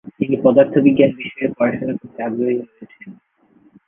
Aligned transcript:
তিনি 0.17 0.35
পদার্থবিজ্ঞান 0.43 1.11
বিষয়ে 1.19 1.55
পড়াশোনা 1.57 1.93
করতে 1.93 2.19
আগ্রহী 2.23 2.55
হয়ে 2.59 2.83
ওঠেন। 2.83 3.11